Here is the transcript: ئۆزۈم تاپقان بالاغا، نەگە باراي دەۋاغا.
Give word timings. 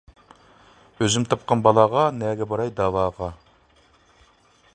ئۆزۈم 1.01 1.27
تاپقان 1.33 1.61
بالاغا، 1.67 2.07
نەگە 2.23 2.49
باراي 2.53 2.73
دەۋاغا. 2.81 3.29